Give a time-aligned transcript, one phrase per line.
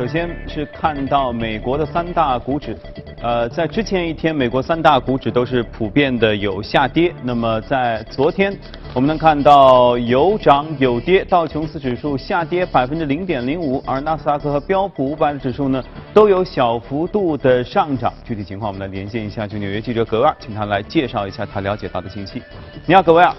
[0.00, 2.74] 首先是看到美国的三大股指，
[3.20, 7.14] 呃，在之前一天，美国三大股指都是普遍的有下跌。
[7.22, 8.50] 那么在昨天，
[8.94, 18.10] 我们能看到有涨有跌，道琼斯指数下跌百分之零点零五，而纳斯达克和标普五百指数呢都有小幅度的上涨。
[18.24, 22.42] 具体情况，我们来连线一下，就纽约记者格尔，请他来介绍一下他了解到的信息。
[22.86, 23.30] 你好，格维尔。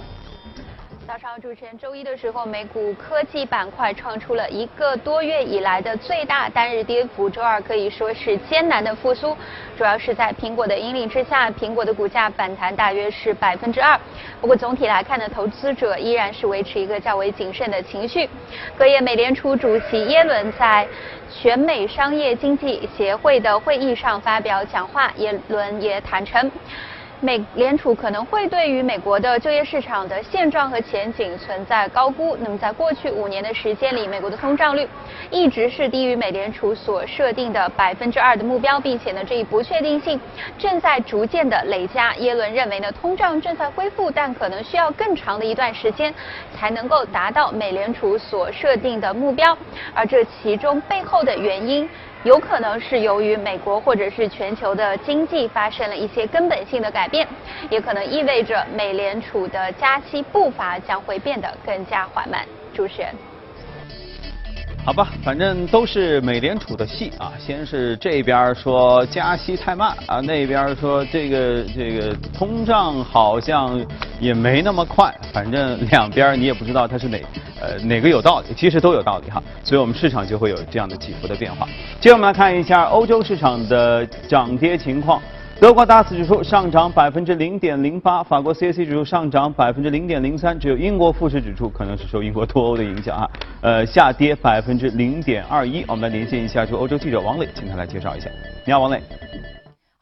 [1.21, 7.29] 上，主持人，周一的时候，美股科技板块创出了一个多月以来的最大单日跌幅。
[7.29, 9.37] 周二可以说是艰难的复苏，
[9.77, 13.99] 主要是在苹果的引领之下，苹果的股价反弹大约是百分之二。
[14.41, 18.27] 不过总体来看呢，投资者依然是维持一个较为谨慎的情绪。
[18.75, 20.87] 隔夜，美联储主席耶伦在
[21.29, 26.49] 全美商业经济协会的会议上发表讲话，耶伦也坦诚。
[27.23, 32.35] 美联储可能会对于美国的就业市场的现状和前景存在高估。
[32.41, 34.87] 那么，在过去五年的时间里，美国的通胀率
[35.29, 40.19] 一直是低于美联储所设定的百分之二的目标，并且呢，这一不确定性
[40.57, 42.11] 正在逐渐的累加。
[42.15, 46.11] 耶伦认为呢，通胀正在恢复，但可能需要更长的一段时间
[46.57, 49.55] 才能够达到美联储所设定的目标，
[49.93, 51.87] 而这其中背后的原因。
[52.23, 57.27] 有可能是由于美国或者是全球的经济发生了一些根本性的改变，
[57.71, 62.45] 也可能意味着美联储的加息步伐将会变得更加缓慢。
[62.73, 63.30] 主持人。
[64.83, 67.31] 好吧，反正都是美联储的戏啊。
[67.37, 73.79] 先是这边说加息太慢啊，那边说这个这个通胀好像
[74.19, 75.13] 也没那么快。
[75.31, 77.21] 反正两边你也不知道它是哪
[77.61, 79.41] 呃哪个有道理，其实都有道理哈。
[79.63, 81.67] 所以我们市场就会有这样的起伏的变化。
[81.99, 85.21] 接着我们来看一下欧洲市场的涨跌情况。
[85.61, 93.29] 德国 DAX 指数上涨百分之零点零八，法国 CAC 指数上涨百分之零点零三，只有英国富时指数可能是受英国脱欧的影响啊，
[93.61, 95.85] 呃下跌百分之零点二一。
[95.87, 98.27] 我们来连线一下就欧洲记者王磊，请他来介绍一下。
[98.65, 98.99] 你好，王磊。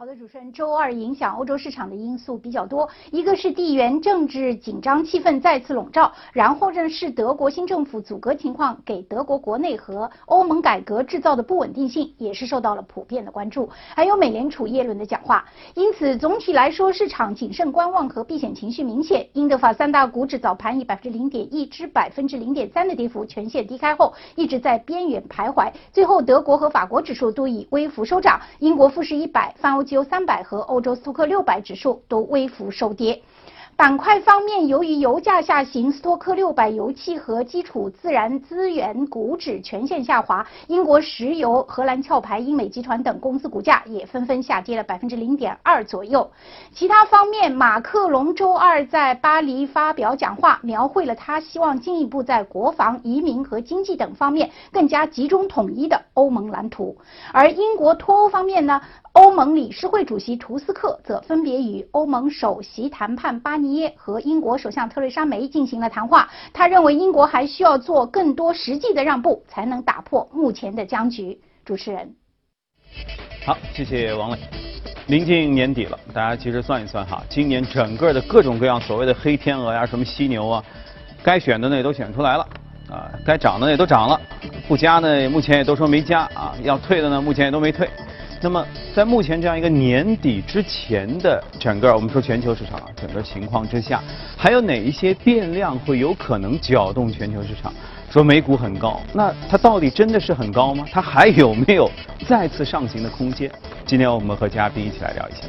[0.09, 13.69] 的，主持人，周二影响欧洲市场的因素比较多，一个是地缘政治紧张气氛再次笼罩，然后呢是德国新政府阻隔情况给德国国内和欧盟改革制造的不稳定性，也是受到了普遍的关注。
[13.93, 19.27] 还有美联储耶伦的讲话，因此总体来说，市场谨慎观望和避险情绪明显。
[19.33, 29.83] 英德法三大股指早盘以百分之零点一至百分之零点三的跌幅全线低开后，一直在边缘徘徊，最后德国和法国指数都以微幅收涨，英国富时一百、泛欧。
[30.03, 33.21] 三百和欧洲斯托克六百指数都微幅收跌。
[33.75, 46.29] 板块方面，由于油价下行，斯托克六百油气和基础自然资源股指全线下滑，英国石油、荷兰壳牌、英美集团等公司股价也纷纷下跌了百分之零点二左右。
[46.73, 56.97] 其他方面，马克龙周二在巴黎发表讲话，描绘了他希望进一步在国防、移民和经济等方面更加集中统一的欧盟蓝图。
[57.31, 58.81] 而英国脱欧方面呢？
[59.13, 66.29] 欧盟理事会主席图斯克则分别与欧盟首席谈判巴尼耶和英国首相特蕾莎梅进行了谈话。
[66.53, 71.39] 他认为英国还需要做更多实际的让步，才能打破目前的僵局。
[71.65, 72.15] 主持人，
[73.45, 74.37] 好，谢谢王磊。
[75.07, 80.63] 临近年底了，大家其实算一算哈，今年整个的各种各样所谓的黑天鹅呀，什么犀牛啊，
[81.23, 82.47] 该选的呢也都选出来了
[82.89, 84.19] 啊，该涨的也都涨了，
[84.67, 87.89] 不加呢目前也都说没加啊，要退的呢目前也都没退。
[88.41, 94.01] 那么，在目前这样一个年底之前的整个我们说全球市场啊，整个情况之下，
[94.37, 97.73] 还有哪一些变量会有可能搅动全球市场？
[98.09, 100.85] 说美股很高，那它到底真的是很高吗？
[100.89, 101.91] 它还有没有
[102.27, 103.51] 再次上行的空间？
[103.85, 105.41] 今天我们和嘉宾一起来聊一下。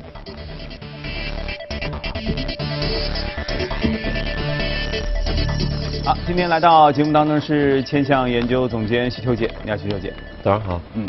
[6.05, 10.12] 好，今天来到节目当中是千向研究总监徐秋姐，你好，徐秋姐。
[10.43, 10.81] 早上好。
[10.95, 11.07] 嗯。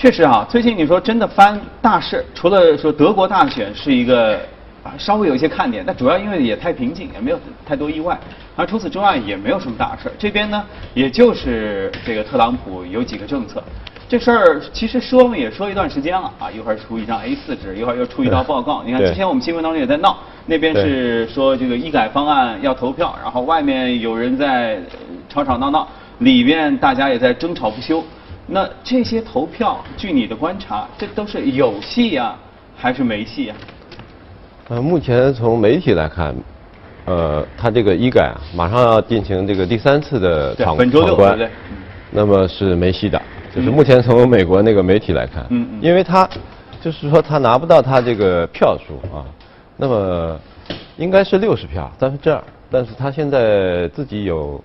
[0.00, 4.36] 确实啊，最近你说真的翻大事，除了说德国大选是一个
[4.82, 8.18] 啊稍微有一些看点，但主要因为也太平静，也没有太多意外。
[8.56, 10.10] 而除此之外也没有什么大事。
[10.18, 13.62] 这边呢，也就是这个特朗普有几个政策，
[14.08, 18.82] 这事儿其实说嘛也说一段时间了啊，一会儿出一张 A4 纸，一会儿又出一道报告。
[18.82, 20.16] 你看之前我们新闻当中也在闹，
[20.46, 24.80] 那边是说这个医改方案要投票，然后外面有人在
[25.28, 25.86] 吵吵闹闹，
[26.20, 28.02] 里面大家也在争吵不休。
[28.52, 32.34] 那这些投票，据你的观察，这都是有戏呀，
[32.76, 33.54] 还是没戏呀？
[34.68, 36.34] 呃，目前从媒体来看，
[37.04, 41.38] 呃，他这个医改啊，马上要进行这个第三次的闯闯关，
[42.10, 43.22] 那么是没戏的。
[43.54, 46.28] 就是目前从美国那个媒体来看，嗯嗯，因为他
[46.80, 49.22] 就是说他拿不到他这个票数啊，
[49.76, 50.36] 那么
[50.96, 54.60] 应该是六十票，三分之二，但是他现在自己有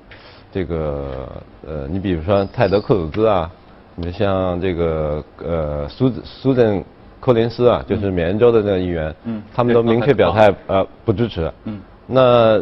[0.52, 1.32] 这个
[1.68, 3.48] 呃，你比如说泰德克鲁兹啊。
[3.96, 6.84] 你像这个呃苏苏镇
[7.20, 12.62] 柯林斯啊，就是缅州的那个议员，嗯，他们都明确表态呃不支持，嗯，那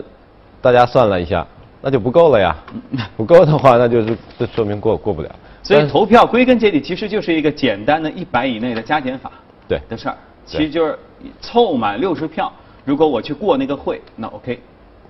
[0.62, 1.45] 大家算了一下，
[1.81, 2.56] 那就不够了呀，
[3.18, 5.30] 不够的话，那就是这说明过过不了。
[5.63, 9.31] 所以投票归根结底其实就是一个简单的一百以内的加减法，
[9.68, 9.81] 对。
[9.89, 10.97] 的事儿，其实就是
[11.39, 12.51] 凑满六十票，
[12.86, 14.59] 如果我去过那个会，那 OK，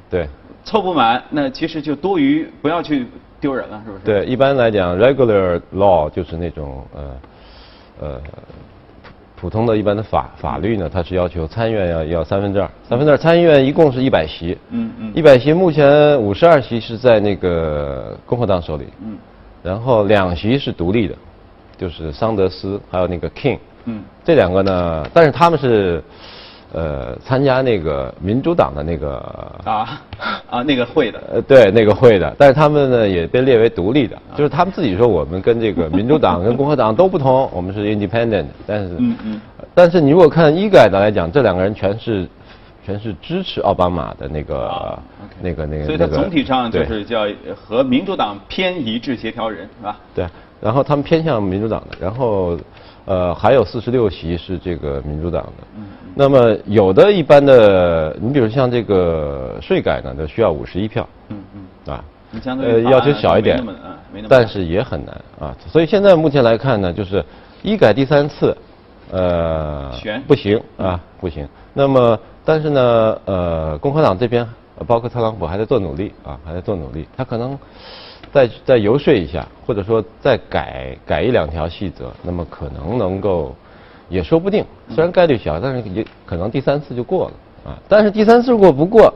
[0.09, 0.27] 对，
[0.63, 3.07] 凑不满，那其实就多余，不要去
[3.43, 4.03] 丢人了，是不是？
[4.05, 7.01] 对，一般来讲，regular law 就是那种呃
[7.99, 8.21] 呃
[9.35, 19.17] 普通的一般的法法律呢，它是要求参议院要要三分之二，三分之二参议院一共是一百席，嗯嗯，一百席目前五十二席是在那个共和党手里，嗯。
[19.61, 21.15] 然后两席是独立的，
[21.77, 26.01] 就是桑德斯还有那个 King，嗯，这两个呢，但是他们是，
[26.73, 29.17] 呃，参加那个民主党的那个
[29.63, 30.01] 啊
[30.49, 39.41] 啊那个会的，呃，对那个会的，但是他们呢也被列为独立的，就是他们自己说我们跟这个民主党跟共和党都不同，我们是 independent，但是，嗯嗯，
[39.73, 42.27] 但是你如果看医改的来讲，这两个人全是。
[42.85, 44.99] 全是支持奥巴马的那个、
[45.41, 49.97] 那个、那个，所以他总体上就是叫和民主党偏一致协调人，是吧？
[50.13, 50.27] 对，
[50.59, 52.59] 然后他们偏向民主党的，然后
[53.05, 55.67] 呃还有四十六席是这个民主党的。
[55.77, 55.85] 嗯。
[56.15, 61.07] 那么有的一般的，你比如像这个税改呢，都需要五十一票。
[61.29, 61.93] 嗯嗯。
[61.93, 62.03] 啊。
[62.45, 63.63] 呃，要求小一点，
[64.27, 65.55] 但是也很难啊。
[65.67, 67.23] 所以现在目前来看呢，就是
[67.61, 68.57] 医改第三次，
[69.11, 69.91] 呃，
[70.27, 71.47] 不行啊，不行。
[71.73, 72.19] 那么。
[72.45, 74.45] 但是呢，呃，共和党这边
[74.85, 77.07] 包括特朗普还在做努力啊，还在做努力。
[77.15, 77.57] 他可能
[78.33, 83.55] 再再游说一下，或者说再改改一两条细则，那么可能能够
[84.09, 84.65] 也说不定。
[84.89, 87.79] 虽然概率小，但是也可能第三次就过了啊。
[87.87, 89.13] 但是第三次如果不过，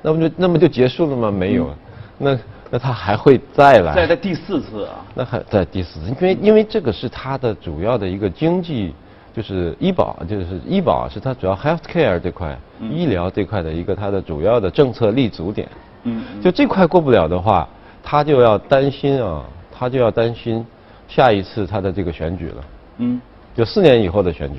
[0.00, 1.30] 那么就那么就结束了吗？
[1.30, 1.68] 没有，
[2.16, 2.38] 那
[2.70, 3.94] 那他还会再来。
[3.94, 5.04] 再在第四次啊？
[5.14, 8.94] 那还在第四次，因为因为这个是他的主要的一个经济。
[9.36, 15.68] 就是医保，就是医保是它主要 health care 这块，医疗这块的一个它的主要的政策立足点。
[16.04, 17.68] 嗯，就这块过不了的话，
[18.04, 19.42] 他就要担心啊，
[19.72, 20.64] 他就要担心
[21.08, 22.64] 下一次他的这个选举了。
[22.98, 23.20] 嗯，
[23.56, 24.58] 就四年以后的选举，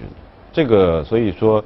[0.52, 1.64] 这个所以说，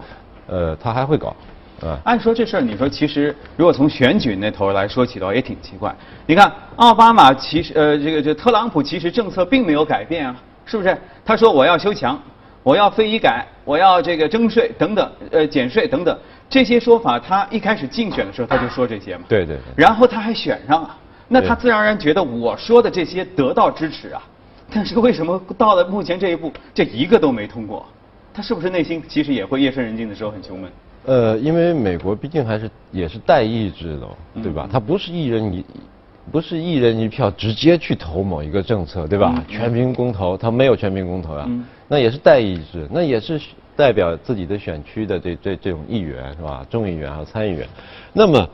[0.48, 1.36] 呃，他还会搞。
[1.82, 5.96] 啊，按说这事儿，你说其实如果从选举那头来说起的话，也挺奇怪。
[6.28, 10.36] 你看奥巴马其实呃这个这特朗普其实政策并没有改变啊，
[10.66, 10.96] 是不是？
[11.24, 12.22] 他说我要修墙。
[12.62, 16.16] 我要非医改，我要这个征税等等，呃，减税等等
[16.50, 19.24] 这些说法，他一开始竞选的时候他就说这些嘛。
[19.30, 19.58] 对对。
[19.78, 20.96] 然后他还选上了，
[21.30, 24.22] 那他自然而然觉得我说的这些得到支持啊。
[24.70, 27.86] 但是为什么到了目前这一步，这一个都没通过？
[28.34, 30.72] 他是不是内心其实也会夜深人静的时候很穷闷？
[31.06, 34.68] 呃，因为美国毕竟还是也是代议制的，对吧？
[34.70, 35.64] 他不是一人一。
[36.32, 39.44] 不是一人一票直接去投某一个政策，对吧？
[39.48, 41.50] 全民公投，他没有全民公投啊，
[41.88, 43.42] 那也是代议制，那也是
[43.76, 46.64] 代表自己的选区的这这这种议员是吧？
[46.70, 47.68] 众议员还有参议员，
[48.14, 48.48] 那么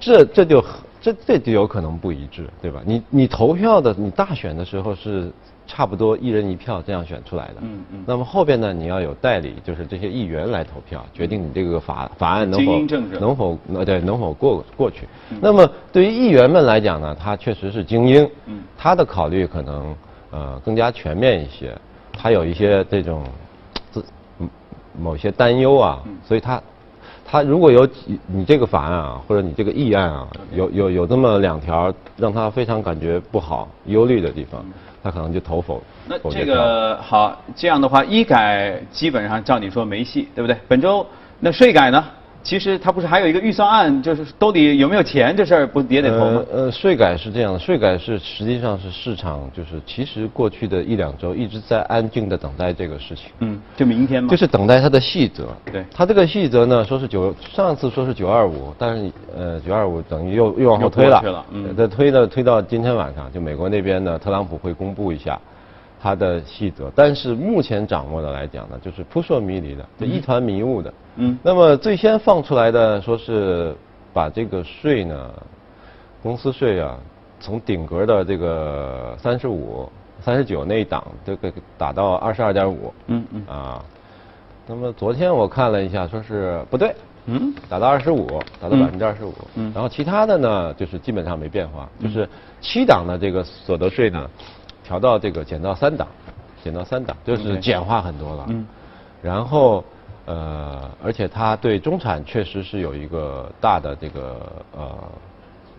[0.00, 0.64] 这这就
[1.12, 2.82] 这这就有可能不一致，对吧？
[2.84, 5.30] 你你投票的，你大选的时候是。
[5.68, 7.54] 差不多一人一票这样选出来的。
[7.60, 8.04] 嗯嗯。
[8.06, 12.78] 那么后边呢，你要有代理，就是这些议员来投票，决定你这个法法案能否
[13.18, 15.08] 能否呃对能否过过去。
[15.40, 18.30] 那么对于议员们来讲呢，他确实是精英。
[18.46, 18.62] 嗯。
[18.78, 19.96] 他的考虑可能
[20.30, 21.76] 呃更加全面一些，
[22.12, 23.24] 他有一些这种
[23.90, 24.04] 自
[24.96, 26.62] 某些担忧啊，所以他
[27.26, 27.88] 他如果有
[28.26, 34.64] 你这个法案啊，或者你这个议案啊，有有有这么两条让他非常感觉不好、忧虑的地方。
[35.02, 35.80] 他可能就投否。
[36.08, 40.56] 那这个好，这样的话，医改基本上照你说没戏，对不对？
[40.66, 41.06] 本周
[41.38, 42.04] 那税改呢？
[42.46, 46.44] 其实他不是还有一个预算案，就是兜底有没有钱这事儿不也得投吗？
[46.52, 53.32] 呃，税改是这样的，税改是实际上是市场，就是其实过去的一两周一直在安静的等待这个事情。
[53.40, 54.30] 嗯，就明天吗？
[54.30, 55.48] 就是等待它的细则。
[55.72, 55.84] 对。
[55.92, 61.44] 它这个细则呢，说是九，上次说是九二五，但是呃九二五等于又又往后推了。
[61.50, 61.74] 嗯。
[61.74, 65.36] 再推呢，推到今天晚上，就美国那边呢，特朗普会公布一下。
[66.06, 70.94] 它的细则，但是目前掌握的来讲呢，就是扑朔迷离的，就一团迷雾的。
[71.16, 71.36] 嗯。
[71.42, 73.74] 那么最先放出来的说是
[74.12, 75.32] 把这个税呢，
[76.22, 76.96] 公司税啊，
[77.40, 82.94] 从顶格的这个三十五、三十九那一档，这个打到二十二点五。
[83.08, 83.44] 嗯嗯。
[83.48, 83.84] 啊，
[84.64, 86.94] 那么昨天我看了一下，说是不对。
[87.24, 87.52] 嗯。
[87.68, 88.28] 打到二十五，
[88.60, 89.34] 打到百分之二十五。
[89.56, 89.72] 嗯。
[89.74, 92.28] 然后其他的呢，就是基本上没变化，就是
[92.60, 94.30] 七档的这个所得税呢。
[94.86, 96.06] 调到这个减到三档，
[96.62, 98.46] 减到三档就是简化很多了。
[98.50, 98.64] 嗯。
[99.20, 99.82] 然后
[100.26, 104.36] 呃，而且它对中产确实是有一个大的这个
[104.76, 104.98] 呃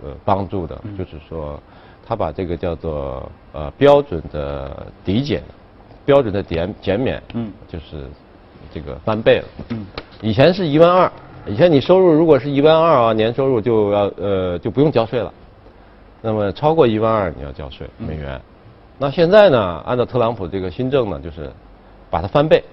[0.03, 1.57] 呃帮助的，就是说
[2.05, 5.41] 它把这个叫做呃标准的抵减，
[6.05, 8.05] 标准的减减免，嗯，就是
[8.73, 9.45] 这个翻倍了。
[9.69, 9.85] 嗯，
[10.21, 11.09] 以前是一万二，
[11.45, 15.31] 以前你收入如果是一万二啊，年收入就要呃就不用交税了。
[16.21, 18.41] 那么超过一万二你要交税美元。
[18.97, 21.51] 那现在呢，按照特朗普这个新政呢，就是
[22.09, 22.63] 把它翻倍。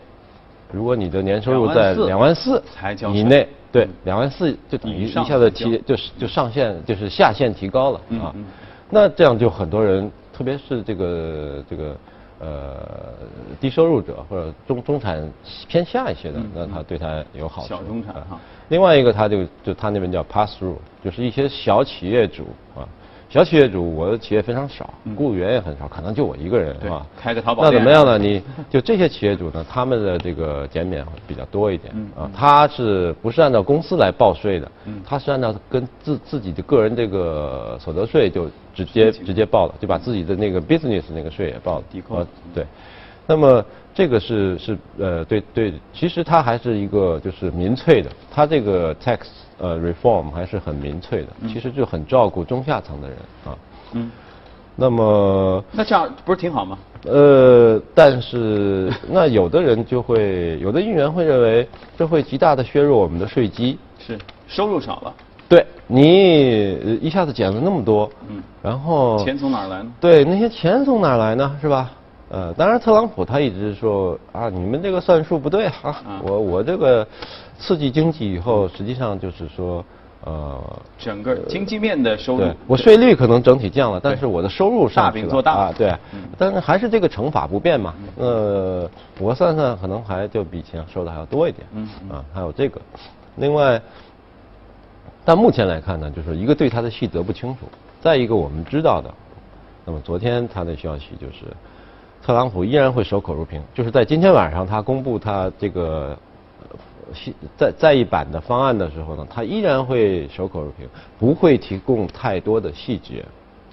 [0.73, 2.63] 如果你的年收入在两万四
[3.13, 8.35] 以内，对，两万四就等于一下子提，就是就上限，就是下限提高了啊。
[8.91, 11.97] 那这样就很多人，特别是这个这个
[12.41, 12.89] 呃
[13.61, 15.31] 低收入者或者中中产
[15.69, 17.69] 偏下一些的，那他对他有好处。
[17.69, 18.41] 小中产哈。
[18.69, 22.89] 另外一个，他就就他那边叫 pass through，就是一些小企业主啊。
[23.29, 27.05] 小企业主，我的企业非常少，雇员也很少，可能就我一个人，是吧？
[27.21, 28.17] 开个淘宝那怎么样呢？
[28.17, 28.41] 你
[28.71, 32.31] 就这些企业主呢，他们的这个减免会比较多一点啊。
[32.33, 34.71] 他是不是按照公司来报税的？
[35.05, 41.85] 他是按照跟自自己的个人这个所得税就直接直接报了，就把自己的那个 business 那个税也报了。
[41.91, 42.25] 抵扣。
[42.55, 42.65] 对。
[43.27, 43.65] 那么
[43.95, 49.21] 这个是是呃对对，其实它还是一个就是民粹的，它这个 tax
[49.65, 53.17] 呃 reform 还是很民粹的，其实就很照顾中下层的人
[53.47, 53.57] 啊。
[53.93, 54.11] 嗯。
[54.77, 55.65] 那么。
[55.73, 56.79] 那这样不是挺好吗？
[57.07, 63.79] 呃，但是那有的人就会，有的议员会认为这会极大的削弱我们的税基。
[63.99, 65.15] 是，收入少了。
[65.49, 69.23] 对，你一下子减了那么多，嗯，然后。
[69.25, 69.93] 钱从哪儿来呢？
[70.01, 71.57] 对，那些钱从哪儿来呢？
[71.61, 71.91] 是吧？
[72.35, 77.07] 呃，当然，特朗普他一直说啊，你们这个算数不对啊，我我这个
[77.57, 79.85] 刺激经济以后，实际上就是说，
[80.25, 80.61] 呃，
[80.99, 85.95] 整个经济面的收入，我税率可能整体降了，但是我的收入上大饼做大啊，对，
[86.37, 92.81] 但是还是这个乘法不变嘛，呃，我算算可能还就比以前收的还要多一点，嗯，啊，还有这个，
[93.37, 93.81] 另外，
[95.25, 97.61] 但目前来看呢，就是一个对他的细则不清楚，
[98.01, 99.09] 再一个我们知道的，
[99.85, 101.45] 那么昨天他的消息就是。
[102.25, 106.19] 特朗普依然会守口如瓶，就是在今天晚上他公布他这个
[107.55, 110.89] 再再一版的方案的时候呢，他依然会守口如瓶，
[111.19, 113.23] 不会提供太多的细节。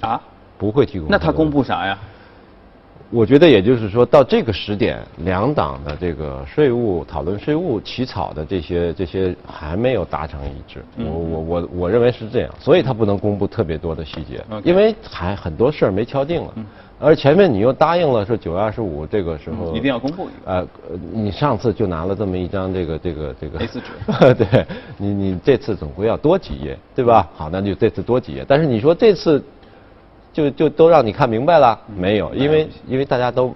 [0.02, 0.20] 啊？
[0.58, 1.08] 不会提供。
[1.10, 1.98] 那他公布啥呀？
[3.12, 10.84] 我觉得也就是说到这个时点，两党的这个税务讨论税务起草的这些这些还没有达成一致。
[10.98, 16.54] 我我我我认为是这样，所以他不能公布特别多的细节，因为还很多事儿没敲定了。
[17.04, 20.30] 而前面你又答应了，说九月二十五这个时候一定要公布。
[20.46, 20.66] 呃，
[21.12, 24.66] 你上次就拿了这么一张这个这个这个 A 四纸， 对，
[24.98, 27.28] 你你这次总归要多几页，对吧？
[27.36, 28.46] 好，那就这次多几页。
[28.48, 29.44] 但是你说这次
[30.34, 32.34] 就就都让你看明白了没有？
[32.34, 33.54] 因为因为大家都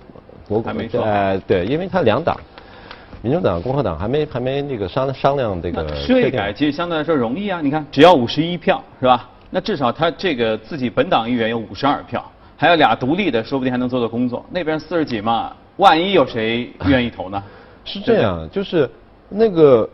[0.47, 2.37] 国还没说，哎，对，因为他两党，
[3.21, 7.61] 民主党、共和党还没还没那个商商量这个税改，其实相对来说容易啊。
[7.61, 9.29] 你看，只要五十一票是吧？
[9.49, 12.23] 那至少他这个自己本党议员有五十二票。
[12.57, 14.45] 还有俩独立的，说不定还能做做工作。
[14.49, 17.43] 那边四十几嘛，万一有谁愿意投呢？
[17.83, 18.89] 是这样，就是
[19.27, 19.89] 那个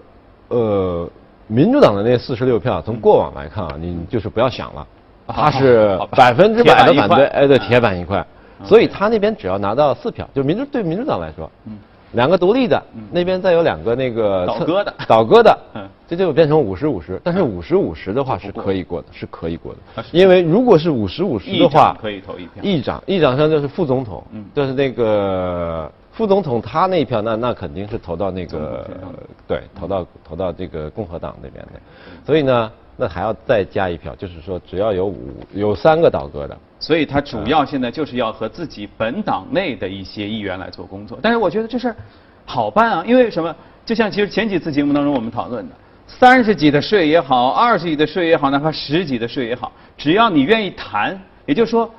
[0.50, 1.10] 呃，
[1.48, 4.88] 民主党的那四十六票，从过往来看啊，你就是不要想了，
[5.32, 8.26] 他是百分之百的反对，哎，对，铁板一块。
[8.64, 11.78] 所以他那边只要拿到四票，就民主对民主党来说，嗯。
[12.14, 15.58] 两个独立的，那边再有两个那个倒戈的，倒戈的，
[16.06, 17.18] 这就变成五十五十。
[17.24, 20.04] 但是五十五十的话是可以过的，是可以过的。
[20.12, 22.62] 因为如果是五十五十的话，可以投一票。
[22.62, 24.22] 议长，议长上就是副总统，
[24.54, 28.86] 就是那个副总统他那一票，那那肯定是投到那个，
[29.48, 31.80] 对，投到投到这个共和党那边的。
[32.26, 32.70] 所以呢。
[32.98, 41.18] 那还要再加一票，就是说只要有五有三个倒戈的，所以他主要现在就是要和自己本党内的一些议员来做工作。
[41.22, 41.96] 但是我觉得这事儿
[42.46, 43.56] 好办啊，因为什么？
[43.86, 51.90] 就像其实前几次节目当中我们讨论的，三十几的税也好，二十几的税也好，哪怕十几的税也好，只要你愿意谈，也就是说，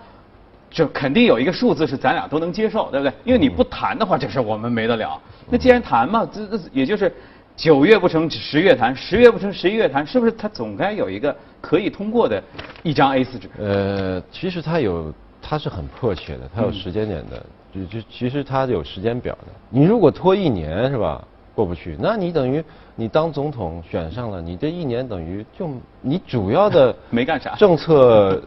[0.71, 3.13] 这肯定有一个数字是咱俩都能接受，对不对？
[3.25, 5.21] 因为你不谈的话，这事我们没得了。
[5.51, 7.13] 那既然谈嘛，这这也就是。
[7.57, 12.43] 九月不成十月谈，十月不成十一月谈，是不是他总该有一个可以通过的
[12.83, 13.49] 一张 A 四纸？
[13.59, 17.45] 呃，其实他有，他是很迫切的，他有时间点的，
[17.75, 19.49] 就就其实他有时间表的。
[19.69, 21.23] 你如果拖一年是吧，
[21.55, 22.65] 过不去，那你等于
[22.97, 25.69] 你当总统选上了，你这一年等于就
[26.01, 28.43] 你主要的 没干啥政策。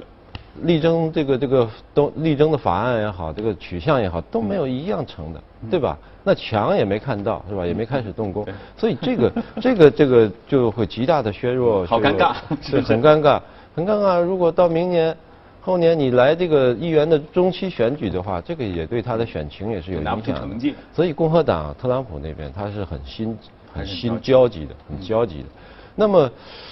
[0.63, 5.97] 力争这个这个都力争的法案也好，这个取向也好，都没有一样成的，对吧？
[6.23, 7.65] 那墙也没看到，是吧？
[7.65, 8.45] 也没开始动工，
[8.77, 9.31] 所以这个
[9.61, 11.85] 这个这个就会极大的削弱。
[11.85, 13.39] 好尴尬， 是很尴尬，
[13.75, 14.19] 很尴尬。
[14.19, 15.15] 如果到明年、
[15.61, 20.55] 后年你来这个议员的中期选举的话，这个也对他的选情也是有影响的。
[20.93, 23.37] 所以共和党特朗普那边他是很心
[23.71, 25.49] 很心焦急的，很焦急的。
[25.97, 26.29] 那么，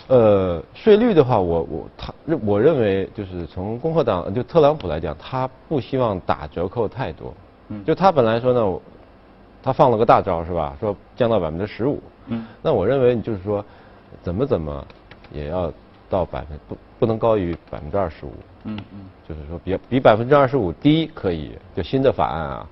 [0.07, 2.13] 呃，税率的话，我我他
[2.45, 7.33] 我认为就是从共和党就特朗普来讲，他不希望打折扣太多。
[7.73, 7.83] 嗯。
[7.85, 8.79] 就他本来说呢，
[9.61, 10.75] 他放了个大招是吧？
[10.79, 12.01] 说降到百分之十五。
[12.27, 12.45] 嗯。
[12.61, 13.63] 那我认为你就是说，
[14.21, 14.85] 怎么怎么
[15.31, 15.71] 也要
[16.09, 18.33] 到百分不不能高于百分之二十五。
[18.65, 18.99] 嗯嗯。
[19.27, 22.67] 就是说比比百分之二十五低可以，就新的法案啊。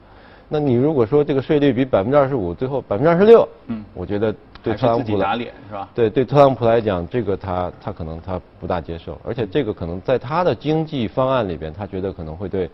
[0.53, 5.87] 那你如果说这个税率比百分之二十五，最后百分之二十六，嗯，我觉得对特朗普打脸是吧？
[5.95, 12.69] 对对，特朗普来讲，这个他他可能他不大接受，而且这个可能在他的经济方案里边，他觉得可能会对。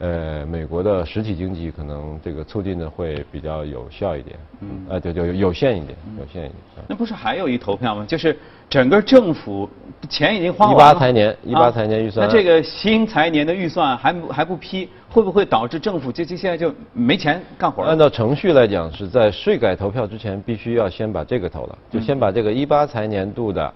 [0.00, 6.54] 呃，美国的实体经济可能这个促进的会比较有效一点，嗯，呃，对，就有限一点，有限一点。
[6.88, 8.02] 那不是还有一投票吗？
[8.08, 8.34] 就是
[8.70, 9.68] 整个政府
[10.08, 10.80] 钱已经花完了。
[10.90, 12.26] 一八财年，一八财年预算。
[12.26, 17.82] 那这个新财年的预算还还不批，会不会导致政府就就现在就没钱干活？
[17.82, 23.74] 按照程序来讲，是在税改投票之前，必须要先把这个投了，就先把这个一八财年度的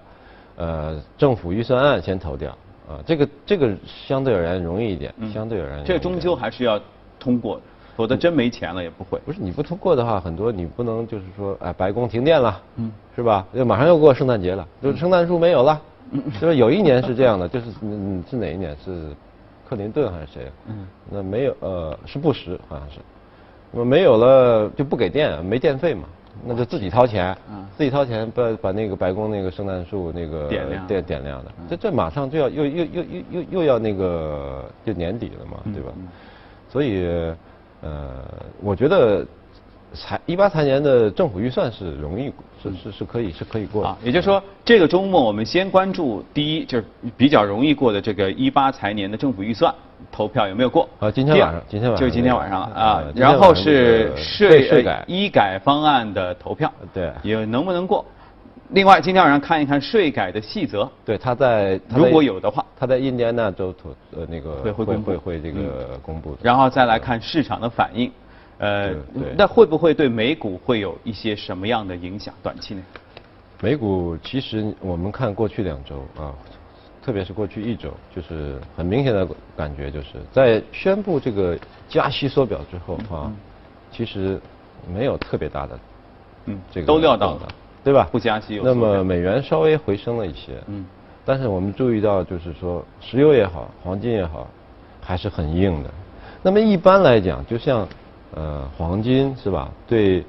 [0.57, 2.57] 呃政府预算案先投掉。
[2.89, 5.85] 啊，这个这个相对而言容易一点，相对而言。
[5.85, 6.79] 这终究还是要
[7.19, 7.63] 通过的，
[7.97, 9.19] 否则真没钱了也不会。
[9.25, 13.47] 不是你不通过的话，很多你不能就是说，哎，白宫停电了，嗯，是吧？
[13.67, 15.81] 马上又过圣诞节了，就是圣诞树没有了，
[16.41, 19.15] 就是有一年是这样的，就是嗯是哪一年是
[19.69, 20.53] 克林顿还是谁？
[20.67, 22.99] 嗯，那没有呃是布什好像是，
[23.73, 26.05] 那么没有了就不给电，没电费嘛。
[26.43, 27.37] 那就自己掏钱，
[27.77, 31.51] 自己掏钱把把那个白宫那个圣诞树那个点亮，点点亮的。
[31.69, 35.93] 这这马上就要又又又又又又要那个就年底了嘛，对吧？
[36.71, 37.07] 所以
[37.83, 38.25] 呃，
[38.63, 39.27] 我觉得
[39.95, 42.33] 财一八财年的政府预算是容易
[42.63, 43.97] 是是是可以是可以过的。
[44.03, 46.85] 也就是说，这个周末我们先关注第一就是
[47.17, 49.73] 比较容易过的这个一八财年的政府预算。
[50.13, 50.89] 投票有没有过？
[50.99, 53.05] 啊，今天晚上，今天晚上就今天晚上了啊。
[53.15, 58.05] 然后是税税改医改方案的投票，对，也能不能过？
[58.71, 60.89] 另外，今天晚上看一看税改的细则。
[61.05, 66.39] 对，他在如果有的话，他在印第安纳州投呃那个会会公会会这个公布的。
[66.43, 68.11] 然后再来看市场的反应，
[68.59, 68.95] 呃，
[69.37, 72.35] 那会不会对美股会有一些什么样的影响？
[72.43, 72.83] 短期内？
[73.61, 76.35] 美股其实我们看过去两周啊。
[77.05, 81.55] 特别是过去一周，就是很明显的感觉，就是在宣布这个
[81.87, 83.31] 加息缩表之后啊，
[83.93, 84.41] 其实
[84.91, 85.79] 没有特别大的，
[86.47, 87.47] 嗯，这个都料到的，
[87.85, 88.09] 对吧？
[88.11, 88.59] 不加息。
[88.65, 90.87] 那么美元稍微回升了一些，嗯，
[91.27, 94.49] 但是我们注意到，就是说石油也好，黄金也好，
[95.03, 95.91] 还是很硬的。
[96.43, 97.87] 那么一般来讲，就像
[98.35, 99.71] 呃黄金是吧？
[99.87, 100.25] 对。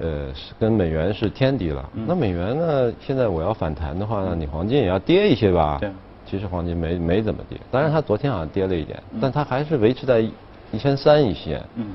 [0.00, 1.88] 呃，是跟美元是天敌了。
[1.94, 2.92] 那美元呢？
[3.00, 5.76] 现在我要反弹的话呢，你黄金也要跌一些吧？
[5.78, 5.88] 对。
[6.26, 11.62] 其实黄金没没怎么跌，当然它昨天好像跌了一点，但它还是维持在一千三一线。
[11.76, 11.92] 嗯。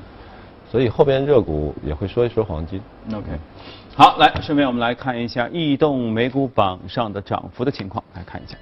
[0.70, 2.80] 所以后边热股也会说一说黄金。
[3.12, 3.26] OK。
[3.94, 8.56] 好，来，顺便我们来看一下异动美股榜上的涨幅的情况，来看一下。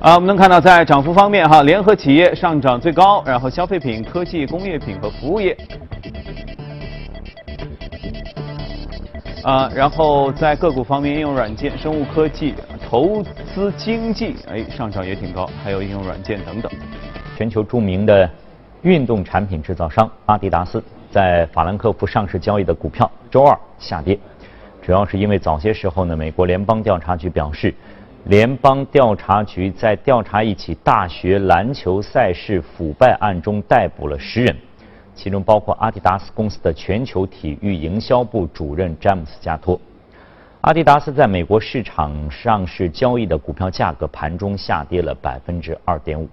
[0.00, 5.54] 啊，我们能看到在涨幅方面，哈，联合企业上涨最高，然后消费品、科技、工业品和服务业，
[9.42, 12.54] 啊，然后在个股方面，应用软件、生物科技、
[12.88, 13.22] 投
[13.54, 16.72] 资经济，哎，上涨也挺高，还有应用软件等等。
[17.36, 18.28] 全球著名的
[18.80, 24.18] 运动产品制造商阿迪达斯在法兰克福上市交易的股票周二下跌，
[24.80, 27.74] 主要是因为早些时候呢，美国联邦调查局表示。
[28.26, 34.54] 联邦调查局在调查一起大学篮球赛事腐败案中逮捕了十人，
[35.14, 39.80] 其中包括阿迪达斯公司的全球体育营销部主任詹姆斯加托。
[40.60, 46.28] 阿迪达斯在美国市场上市交易的股票价格盘中下跌了百分之二点五。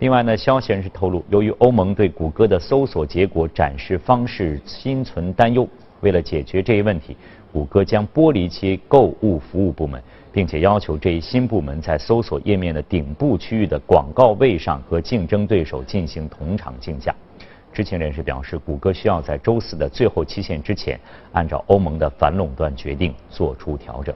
[0.00, 5.66] 另外呢，消息人士透露，由于欧盟对谷歌的搜索结果展示方式心存担忧，
[6.00, 7.16] 为了解决这一问题，
[7.52, 10.02] 谷歌将剥离其购物服务部门。
[10.32, 17.12] 并且要求这一新部门在搜索页面的顶部区域的广告位上和竞争对手进行同场竞价。
[17.72, 21.00] 知情人士表示，谷歌需要在周四的最后期限之前，
[21.32, 24.14] 按照欧盟的反垄断决定做出调整。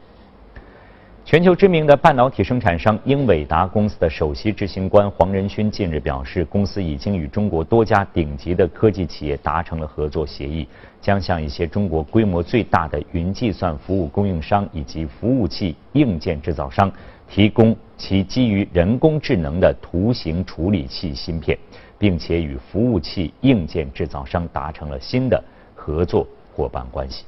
[1.27, 10.69] 全球知名的半导体生产商英伟达公司的首席执行官黄仁勋近日表示，公司已经与中国多家顶级的科技企业达成了合作协议，
[11.01, 16.93] 将向一些中国规模最大的云计算服务供应商以及服务器硬件制造商
[17.27, 21.59] 提供其基于人工智能的图形处理器芯片，
[21.99, 25.43] 并且与服务器硬件制造商达成了新的
[25.75, 27.25] 合作伙伴关系。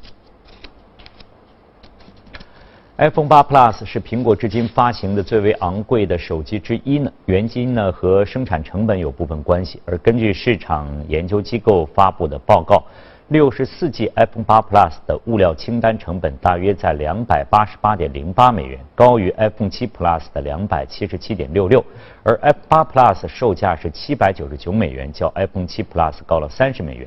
[2.99, 7.13] iPhone 8 Plus 是苹果至今发行的最为昂贵的手机之一呢。
[7.27, 9.83] 原因呢和生产成本有部分关系。
[9.85, 12.83] 而根据市场研究机构发布的报告，
[13.29, 21.85] 六十四 G iPhone 8 Plus 的物料清单成本大约在两百八十八点零八美元，高于 iPhone 7 Plus 的两百七十七点六六。
[22.23, 27.07] 而 iPhone 8 Plus 售价是七百九十九美元，较 iPhone 7 Plus 高了三十美元。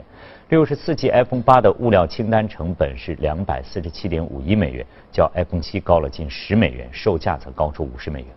[0.50, 8.30] 六十四 G iPhone 八的物料清单成本是两百四十七点五一美元，较 iPhone 七高了近十美元，售价则高出五十美元。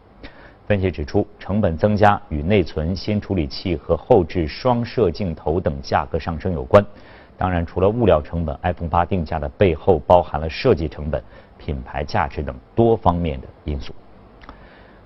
[0.67, 6.85] 分析指出，成本增加与内存、新处理器和后置双摄镜头等价格上升有关。
[7.39, 11.23] 当然，除了物料成本，iPhone 八定价的背后包含了设计成本、
[11.57, 13.95] 品牌价值等多方面的因素。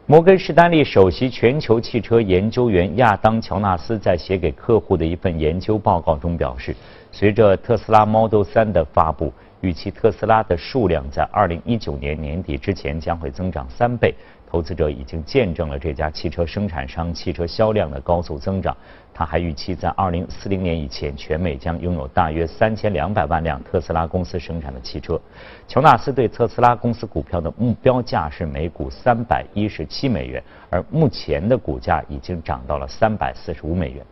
[0.08, 6.76] 摩根士丹利首席全球汽车研究员亚当·乔纳斯在写给客户的一份研究报告中表示，
[7.10, 14.14] 随着特斯拉 Model 3的发布，预期特斯拉的数量在2019年年底之前将会增长三倍。
[14.56, 18.74] 投资者已经见证了这家汽车生产商汽车销量的高速增长。
[19.12, 25.20] 他还预期在2040年以前，全美将拥有大约3200万辆特斯拉公司生产的汽车。
[25.68, 34.02] 乔纳斯对特斯拉公司股票的目标价是每股317美元，而目前的股价已经涨到了345美元。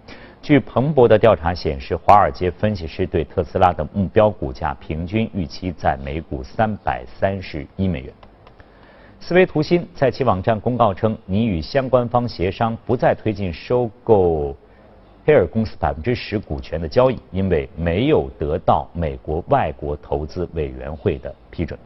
[0.42, 8.12] 据彭博的调查显示，华尔街分析师对特斯拉的目标股价平均预期在每股331美元。
[9.26, 14.54] 思维图新在其网站公告称，拟与相关方协商，不再推进收购
[15.24, 21.80] 黑尔公司百分之十股权的交易，因为没有得到美国外国投资委员会的批准。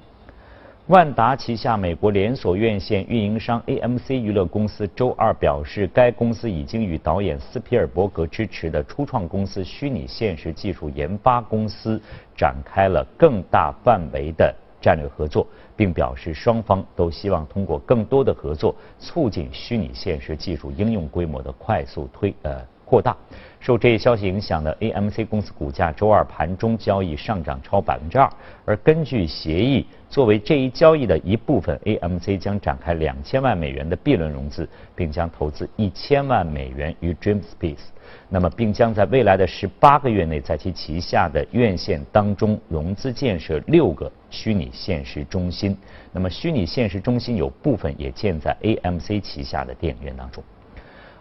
[0.89, 12.03] 万达旗下美国连锁院线运营商 AMC 娱乐公司周二表示，该公司已经与导演斯皮尔伯格支持的初创公司虚拟现实技术研发公司
[12.37, 14.53] 展开了更大范围的。
[14.81, 23.15] 战略合作，并表示双方都希望通过更多的合作，促进虚拟现实技术应用规模的快速推呃扩大。
[23.61, 28.31] 受这一消息影响的 AMC 公司股价周二盘中交易上涨超百分之二。
[28.65, 37.89] 而根据协议，作为这一交易的一部分，AMC 将展开两千万美元的 B 轮融资，并将投资一千万美元于 Dreamspace。
[38.29, 45.77] 那么，并将在未来的十八个月内，在其旗下的院线当中融资建设六个虚拟现实中心。
[46.13, 50.45] 那么，虚拟现实中心有部分也建在 AMC 旗下的电影院当中。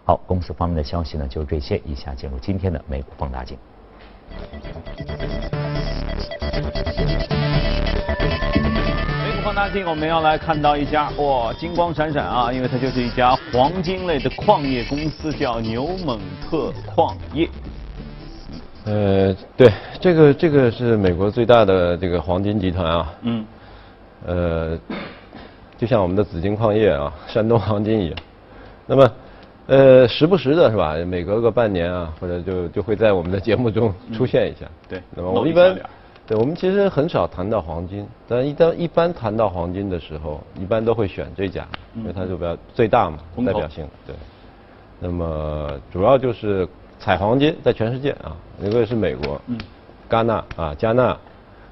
[0.08, 1.76] 好，公司方面的消息呢，就是这些。
[1.84, 3.58] 以下进入今天的美股放大镜。
[9.22, 17.46] 美股放大镜，我们要来看到一家哇，金光闪闪啊，因为它就是一家黄金类的矿业公司，叫牛蒙特矿业。
[18.86, 23.14] 呃，对，这个这个是美国最大的这个黄金集团啊。
[23.20, 23.44] 嗯。
[24.24, 24.78] 呃，
[25.76, 28.18] 就像我们的紫金矿业啊，山东黄金一样。
[28.86, 29.12] 那么，
[29.68, 30.96] 呃，时不时的是吧？
[31.06, 34.66] 每隔个半年啊，或者就就会在我们的节目中出现一下。
[34.88, 35.00] 对。
[35.14, 35.78] 那么我们一般。
[36.26, 43.86] 对，我们其实很少谈到黄金，但一旦一般谈到黄金的时候，一般都会选这家，因为它就比较最大嘛，代表性。
[44.06, 44.14] 对。
[45.00, 49.58] 那么主要就是采黄金，在全世界啊，一个是美国，嗯
[50.10, 51.16] 戛纳啊，加纳，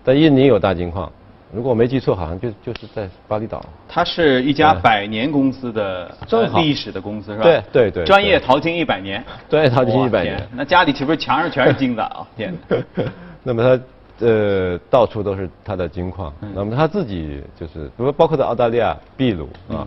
[0.04, 1.12] 在印尼有大金矿，
[1.52, 3.64] 如果我没记错，好像就就是在巴厘岛。
[3.88, 6.12] 它是一家百年公司的
[6.56, 7.44] 历史的公司是吧？
[7.44, 8.04] 对对对。
[8.04, 9.24] 专业淘金一百年。
[9.48, 10.48] 专业淘金一百年。
[10.54, 12.26] 那家里岂不是墙上全是金子啊？
[12.36, 12.54] 天
[13.42, 13.82] 那么它。
[14.18, 16.32] 呃，到处都是它的金矿。
[16.54, 19.86] 那么他自己就是，包括在澳大利亚秘鲁啊。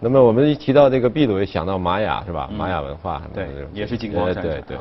[0.00, 2.48] 那么我们一提到这个秘鲁，也想到玛雅是吧？
[2.50, 3.20] 玛雅文化。
[3.34, 4.78] 对，也是金矿对对对。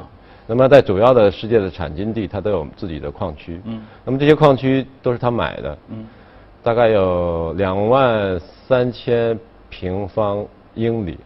[0.48, 3.62] 那么在主要的世界的产金地，它都有自己的矿区。
[3.66, 3.82] 嗯。
[4.04, 5.78] 那么这些矿区都是他买的。
[5.90, 6.06] 嗯。
[6.62, 11.20] 大概有两万三千平方英里。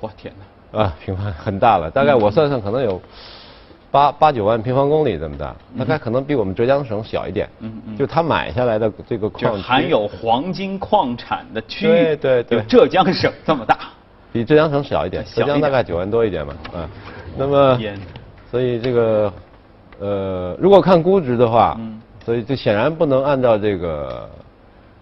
[0.00, 0.32] 我天
[0.72, 0.80] 哪！
[0.80, 1.90] 啊，平方很大了。
[1.90, 3.00] 大概我算算，可能有。
[3.92, 7.48] 八八九万平方公里这么大，大概可能比我们浙江省小一点。
[7.58, 7.96] 嗯嗯。
[7.96, 13.90] 就他买下来的这个矿区，含有黄金矿产的区域，对对对，浙江省这么大，
[14.32, 16.88] 比浙江省小一点，浙江大概九万多一点嘛，嗯。
[17.36, 17.78] 那么，
[18.50, 19.32] 所以这个，
[19.98, 21.78] 呃，如果看估值的话，
[22.24, 24.28] 所以就显然不能按照这个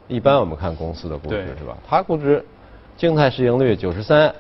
[0.06, 1.76] 一般我们看公司的估值是吧？
[1.86, 2.44] 它估值
[2.96, 4.32] 静态市盈率九十三，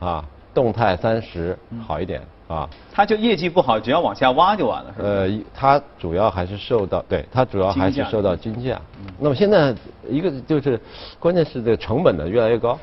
[0.00, 2.20] 啊，动态三十，好一点。
[2.46, 5.08] 啊，它就业绩不好，只要往下挖就完了，是吧？
[5.08, 8.78] 呃，它主要还是受到，对，它主要还是受到金价。
[9.18, 9.74] 那么现在
[10.06, 10.78] 一个就是，
[11.18, 12.78] 关键是这个成本呢越来越高，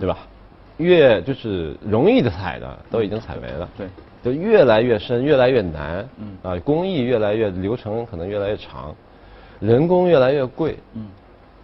[0.00, 0.16] 对吧？
[0.76, 3.86] 越就是容易的采的都已经采没了，对，
[4.22, 8.94] 就越来越深，越来越难，嗯，啊，工艺越来越流程可能越来越长，
[9.60, 11.06] 人工越来越贵，嗯，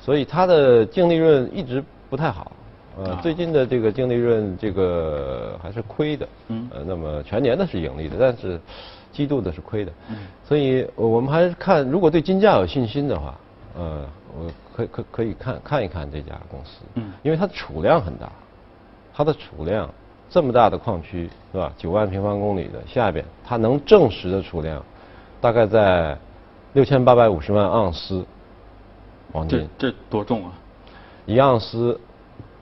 [0.01, 2.53] 所以它的净利润一直不太好。
[2.98, 6.29] 呃，最近的这个净利润这个还是亏的。
[6.48, 6.68] 嗯。
[6.75, 8.61] 呃，那么全年的是盈利的，但是
[9.11, 9.90] 季度的是亏的。
[10.11, 10.16] 嗯。
[10.44, 13.35] 所以我们还是看，如果对金价有信心的话，
[13.79, 14.07] 呃，
[14.38, 16.83] 我可可可以看看一看这家公司。
[16.96, 17.11] 嗯。
[17.22, 18.31] 因为它的储量很大，
[19.14, 19.88] 它的储量
[20.31, 21.72] 这么大的矿区是吧？
[21.77, 24.83] 九万平方公里的下边，它能证实的储量
[25.40, 26.16] 大概在
[26.72, 28.25] 六千八百五十万盎司
[29.33, 29.68] 黄金。
[29.79, 30.53] 这这多重啊？
[31.27, 31.98] 一盎司。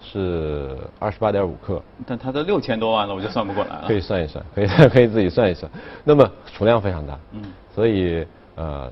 [0.03, 3.85] 是二十八点五克，但它都六千多万了，我就算不过来了。
[3.87, 5.71] 可以算一算，可以 可以自己算一算。
[6.05, 7.43] 那么储量非常大，嗯，
[7.75, 8.91] 所以呃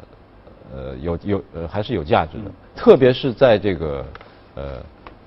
[0.71, 4.05] 呃有有呃还是有价值的，特别是在这个
[4.55, 4.65] 呃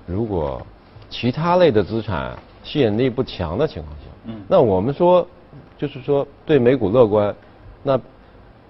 [0.06, 0.64] 如果
[1.12, 5.24] 其他类的资产吸引力不强的情况下，嗯，那我们说
[5.78, 7.32] 就是说对美股乐观，
[7.84, 8.00] 那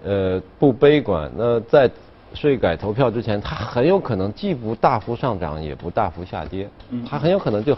[0.05, 1.91] 呃不悲观，那在。
[2.35, 6.67] 税改投票之前，它很有可能既不大幅上涨，也不大幅下跌，
[7.07, 7.77] 它很有可能就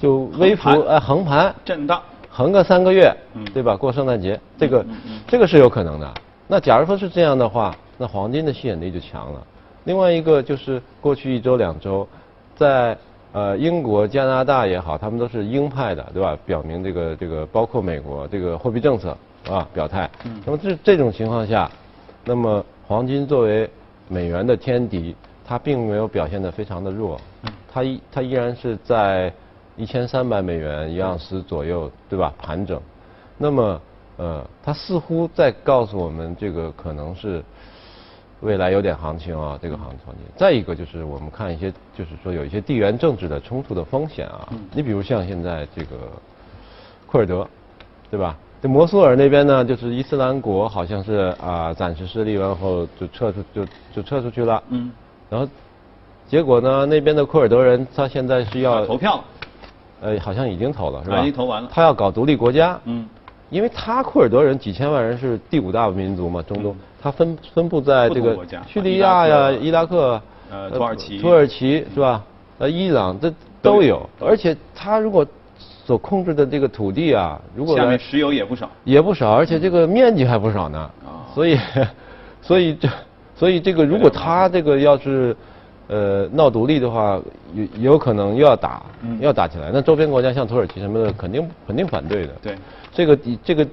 [0.00, 3.12] 就微幅呃横盘震荡横个三个月，
[3.52, 3.76] 对吧？
[3.76, 4.86] 过圣诞节，这个
[5.26, 6.14] 这个是有可能的。
[6.46, 9.44] 那假如说是这样的话，那黄金的吸引力就强了。
[9.82, 12.06] 另外一个就是过去一周两周，
[12.54, 12.96] 在
[13.36, 16.38] 呃英国、加拿大也好，他们都是鹰派的，对吧？
[16.46, 19.14] 表明这个这个包括美国这个货币政策
[19.46, 20.08] 啊表态。
[20.46, 21.70] 那么这这种情况下，
[22.24, 22.64] 那么。
[22.88, 23.68] 黄金作为
[24.06, 25.12] 美元的天敌，
[25.44, 27.20] 它并没有表现得非常的弱，
[27.68, 29.32] 它依它依然是在
[29.76, 32.32] 一千三百美元一盎司左右，对吧？
[32.38, 32.80] 盘整，
[33.36, 33.80] 那么
[34.18, 37.42] 呃，它似乎在告诉我们，这个可能是
[38.46, 40.14] 未来有点行情啊，这个行情。
[40.36, 45.96] 再一个就是我们看一些，就是说有一些地缘政治的冲突的风险啊，你比如像现在这个
[47.06, 47.46] 库尔德，
[48.10, 48.36] 对吧？
[48.62, 54.62] 这摩苏尔那边呢，就是伊斯兰国，好像是啊，暂时失利，然后就撤出，就就撤出去了。
[54.70, 54.90] 嗯。
[55.28, 55.46] 然后，
[56.26, 59.22] 结果呢，那边的库尔德人，他现在是要投票。
[60.00, 61.20] 呃，好像已经投了，是吧？
[61.20, 61.68] 已经投完了。
[61.72, 62.78] 他要搞独立国家。
[62.84, 63.06] 嗯。
[63.48, 72.24] 因为他库尔德人几千万人是第五大民族嘛，中东，他分分布在这个叙利亚呀、伊拉克、呃土耳其、土耳其是吧？
[72.58, 75.24] 呃，伊朗这都有，而且它如果。
[75.86, 80.80] 所控制的这个土地啊，如果下面石油也不少，也不少，而且这个面积还不少呢。
[81.06, 81.56] 啊，所以，
[82.42, 82.88] 所以这，
[83.36, 85.34] 所以这个如果他这个要是，
[85.86, 87.20] 呃，闹独立的话，
[87.54, 88.82] 有有可能又要打，
[89.20, 89.70] 要打起来。
[89.72, 92.32] 那周边国家像土耳其什么的，肯定肯定反对的。
[92.42, 92.56] 对，
[92.92, 93.64] 这个这个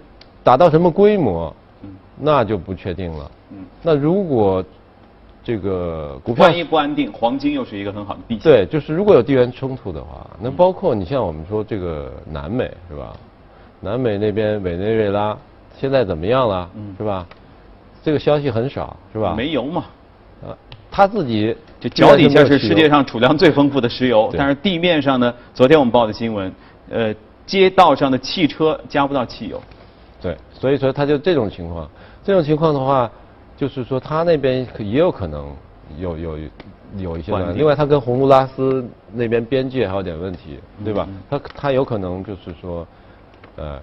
[0.44, 1.52] 打到什么规模，
[2.20, 3.32] 那就不确定了。
[3.52, 4.64] 嗯，那如果。
[5.46, 8.44] 这个股票万一不安定，黄金又是一个很好的避险。
[8.44, 13.14] 对，就是如果有地缘冲突的话，那包括你像我们说这个南美是吧？
[13.82, 15.38] 南美那边委内瑞拉
[15.78, 16.70] 现在怎么样了？
[16.78, 17.28] 嗯是吧？
[18.02, 19.36] 这个消息很少是吧？
[19.36, 19.84] 没油嘛？
[20.48, 20.58] 呃，
[20.90, 25.34] 他自己就脚底下是世界上储量最丰富的石油，但是地面上呢？
[25.54, 26.50] 昨天我们报的新闻，
[26.90, 27.14] 呃，
[27.46, 29.62] 街道上的汽车加不到汽油。
[30.24, 31.88] 对，所以说他就这种情况，
[32.24, 33.12] 这种情况的话。
[33.56, 35.56] 就是说，他那边也有可能
[36.00, 36.38] 有有
[36.98, 38.84] 有一些问题另外，他跟洪都拉斯
[39.14, 41.08] 那边边界还有点问题，对吧？
[41.30, 42.86] 他他有可能就是说，
[43.56, 43.80] 呃，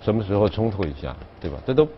[0.00, 1.58] 什么时候冲突一下，对吧？
[1.66, 1.88] 这都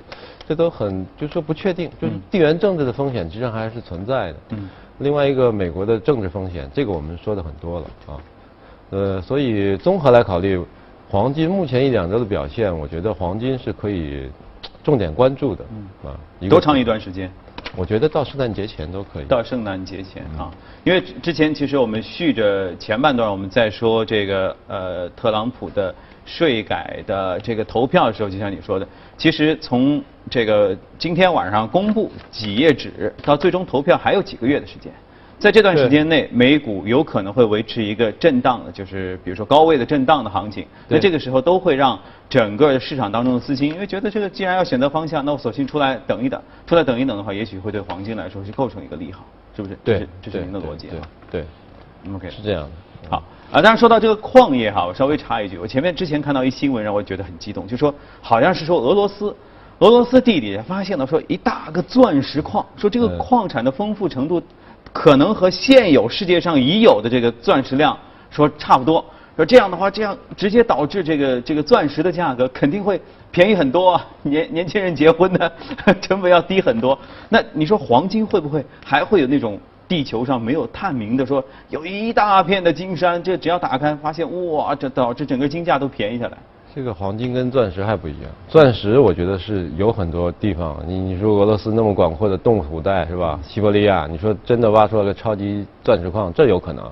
[0.48, 4.38] 这都很就是说不确定，就是地缘政治的风险其实还是存在的。
[4.50, 4.68] 嗯。
[4.98, 8.18] 另外一个，美国的政治风险，这个我们说的很多了啊。
[8.90, 10.60] 呃，所以综合来考虑，
[11.16, 14.28] 黄金目前一两周的表现，我觉得黄金是可以。
[14.84, 16.14] 重点关注的，嗯啊，
[16.48, 17.30] 多长一段时间？
[17.74, 19.24] 我觉得到圣诞节前都可以。
[19.24, 20.50] 到圣诞节前啊，
[20.84, 25.92] 因为之前其实我们续着前半段，我们在说这个呃特朗普的
[26.24, 30.00] 税改的这个投票的时候，就像你说的，其实从
[30.30, 34.92] 这个今天晚上公布几页纸到最终投票还有几个月的时间。
[35.38, 40.66] 在这段时间内，美股有可能会维持一个震荡的，就是比如说高位的震荡的行情。
[40.88, 46.40] 那这个时候都会让整个市场当中的资金，因为觉得这个既然要选择方向，那我索性出来等一等。
[46.66, 49.78] 出来等一等的话，也许会对黄金来说是构成一个利好，是不是？
[49.84, 50.88] 对，这是您的逻辑。
[51.30, 51.44] 对
[52.14, 52.70] ，OK，是这样的。
[53.10, 53.22] 好
[53.52, 59.36] 啊，当然说到这个矿业哈，我稍微插一句，我前面之前看到一新闻让我觉得很激动，就说好像是说俄罗斯，
[59.80, 64.42] 俄罗斯地底下发现了说一大个钻石矿，说这个矿产的丰富程度。
[64.92, 67.96] 可能和现有世界上已有的这个钻石量
[68.30, 69.04] 说差不多，
[69.36, 75.52] 说这样的话，这样直接导致这个这个钻石的价格肯定会便宜很多啊，年 年轻人结婚的
[76.00, 76.98] 成本要低很多。
[77.28, 86.38] 那你说黄金会不会还会有那种地球上没有探明的说有一大片的金山，这只要打开发现哇，这导致整个金价都便宜下来？
[86.76, 93.40] 这个黄金跟钻石还不一样，钻石我觉得是有很多地方，你你说俄罗斯那么广阔的冻土带是吧？
[93.42, 96.84] 西伯利亚，你说真的挖出来个超级钻石矿，这有可能。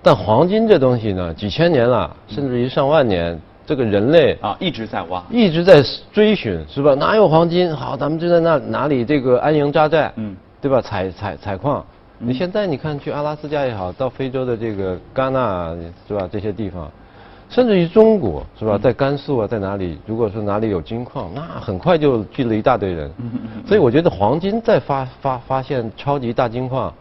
[0.00, 3.36] 但黄金这东西呢，几千年了，甚至于上万年，
[3.66, 6.94] 这个人类啊一直在挖，一直在追寻，是吧？
[6.94, 7.74] 哪有黄金？
[7.74, 10.80] 好，咱们就在那哪里这个安营扎寨，嗯，对吧？
[10.80, 11.84] 采采采矿。
[12.20, 15.74] 你现在你看去阿拉斯加也好，到非洲的这个戛纳
[16.06, 16.28] 是吧？
[16.30, 16.88] 这些地方。
[17.48, 19.98] 甚至于中国是吧，在甘肃啊，在哪里？
[20.04, 23.10] 如果说哪里有金矿，那很快就聚了一大堆人。
[23.66, 26.92] 所以我觉得黄金在发发发现超级大金矿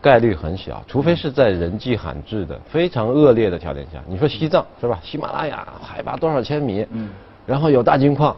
[0.00, 4.02] 概率很小，除非是在人迹罕至的非常恶劣的条件下。
[4.08, 4.98] 你说西藏是吧？
[5.02, 6.86] 喜马拉雅海拔多少千米？
[6.92, 7.10] 嗯
[7.46, 8.36] 然后有大金矿，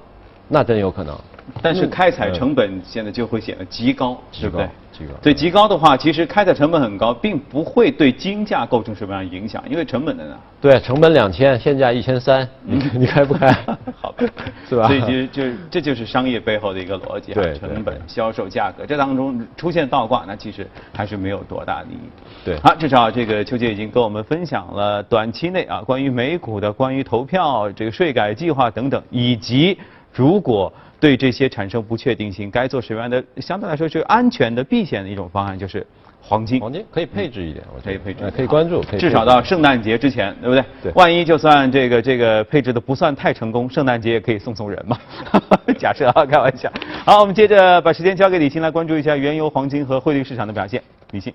[0.48, 1.14] 那真有可能。
[1.60, 4.68] 但是开采成本现在就会显得极高，对不对？
[4.92, 5.12] 极高。
[5.22, 10.36] 对极高的话，其实开采成本很高，并不会对金价构成什么样影响，因为成本在哪？
[10.60, 13.52] 对，成本两千，现价一千三，你 你开不开？
[14.00, 14.24] 好吧，
[14.68, 14.86] 是吧？
[14.86, 22.08] 所以就就这就是商业背后的一个逻辑，对，成本、销售价格，这当中出现倒挂，那其实还是没有多大利益。
[22.44, 29.78] 对，好，至少这个邱杰已经跟我们分享了短期内啊关于美股的、关于投票、这个税改计划等等，以及
[30.12, 30.72] 如果。
[31.02, 35.84] 对这些产生不确定性，该做什么样的相对来说是安全的避险的一种方案，就是
[36.20, 36.60] 黄金。
[36.60, 40.64] 黄金可以配置一点，我可以配置，可以关注，至少到圣诞节之前，对不对？
[40.80, 40.92] 对。
[40.94, 44.96] 万一就算这个这个配置的不算太成功，圣诞节也可以送送人嘛。
[45.76, 46.70] 假设啊，开玩笑。
[47.04, 50.80] 好，我们接着把时间交给李欣来关注一下原油、黄金和汇率市场的表现。
[51.10, 51.34] 李欣。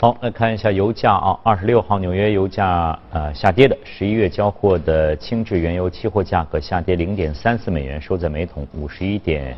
[0.00, 9.54] 好，来看一下油价啊，二十六号纽约油价呃下跌的，十一月交货的轻质原油期货价格下跌零点三四美元，收在每桶五十一点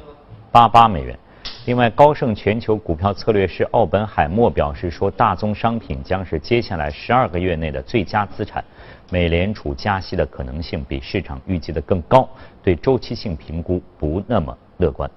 [0.50, 1.16] 八八美元。
[1.66, 8.64] 另外，高盛全球股票策略师奥本海默表示说，大宗商品将是接下来十二个月内的最佳资产。
[9.10, 12.28] 美联储加息的可能性比市场预计的更高，
[12.64, 15.08] 对周期性评估不那么乐观。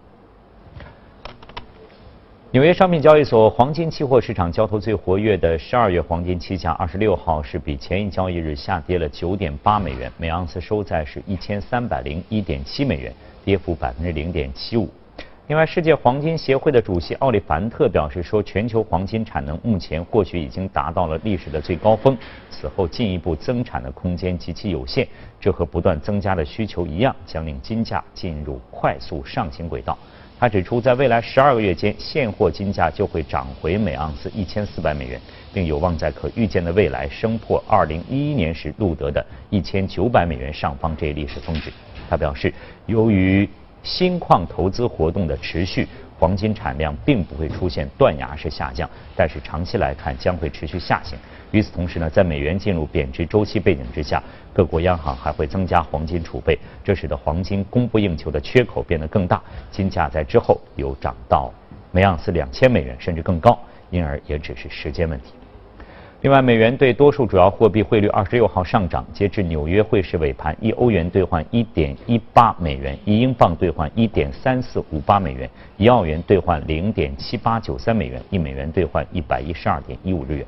[2.56, 13.14] 纽约商品交易所黄金期货市场交投最活跃的十二月黄金期价，二十六号是比前一交易日下跌了九点八美元，每盎司收在是一千三百零一点七美元，
[13.44, 14.90] 跌幅百分之零点七五。
[15.48, 22.18] 另外，世界黄金协会的主席奥利凡特表示说，全球黄金产能目前或许已经达到了历史的最高峰，
[22.50, 25.06] 此后进一步增产的空间极其有限。
[25.42, 29.98] 这和不断增加的需求一样，将令金价进入快速上行轨道。
[30.38, 35.20] 他指出，在未来十二个月间，现货金价就会涨回每盎司一千四百美元，
[35.54, 41.72] 并有望在可预见的未来升破二零一一年时录得的一千九百美元上方这一历史峰值。
[42.10, 42.54] 他表示，
[42.86, 43.50] 由于
[43.82, 45.88] 新矿投资活动的持续。
[46.18, 51.20] 黄金产量并不会出现断崖式下降，但是长期来看将会持续下行。
[51.56, 54.22] 与此同时呢，在美元进入贬值周期背景之下，
[54.54, 59.42] 各国央行还会增加黄金储备，这使得黄金供不应求的缺口变得更大，
[59.72, 61.50] 金价在之后有涨到
[61.94, 63.58] 每盎司两千美元甚至更高，
[63.90, 65.28] 因而也只是时间问题。
[66.24, 80.46] 另外，美元对多数主要货币汇率二十六号上涨，截至纽约汇市尾盘，一欧元兑换一点一八美元，一英镑兑换一点三四五八美元，一澳元兑换零点七八九三美元，一美元兑换一百一十二点一五日元。